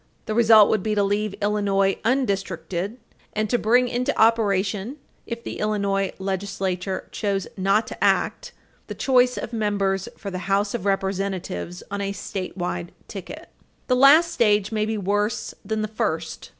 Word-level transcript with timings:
The 0.25 0.33
result 0.33 0.67
would 0.71 0.81
be 0.81 0.95
to 0.95 1.03
leave 1.03 1.35
Illinois 1.43 1.95
undistricted, 2.03 2.97
and 3.33 3.47
to 3.51 3.59
bring 3.59 3.87
into 3.87 4.19
operation, 4.19 4.97
if 5.27 5.43
the 5.43 5.59
Illinois 5.59 6.11
legislature 6.17 7.07
chose 7.11 7.45
not 7.55 7.85
to 7.85 8.03
act, 8.03 8.51
the 8.87 8.95
choice 8.95 9.37
of 9.37 9.53
members 9.53 10.09
for 10.17 10.31
the 10.31 10.49
House 10.49 10.73
of 10.73 10.87
Representatives 10.87 11.83
on 11.91 12.01
a 12.01 12.13
statewide 12.13 12.87
ticket. 13.07 13.49
The 13.85 13.95
last 13.95 14.31
stage 14.31 14.71
may 14.71 14.87
be 14.87 14.97
worse 14.97 15.53
than 15.63 15.83
the 15.83 15.87
first. 15.87 16.49